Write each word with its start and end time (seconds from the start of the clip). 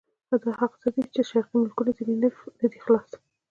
دا 0.43 0.51
هغه 0.61 0.75
څه 0.81 0.89
دي 0.95 1.03
چې 1.13 1.21
شرقي 1.29 1.55
ملکونه 1.61 1.91
ځنې 1.97 2.15
نه 2.61 2.67
دي 2.71 2.79
خلاص. 2.85 3.09